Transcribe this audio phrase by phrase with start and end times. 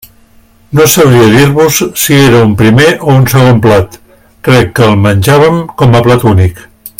[0.77, 3.99] No sabria dir-vos si era un primer o un segon plat,
[4.49, 6.65] crec que el menjàvem com a plat únic.